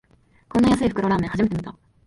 [0.49, 1.77] こんな安い袋ラーメン、初めて見た